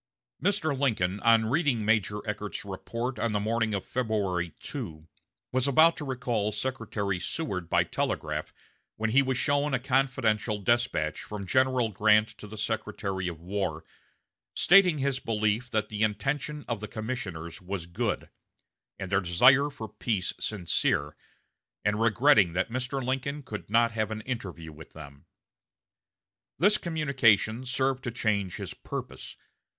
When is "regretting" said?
22.01-22.53